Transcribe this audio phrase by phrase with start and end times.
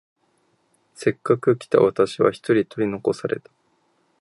[0.95, 3.51] せっかく来た私は一人取り残された。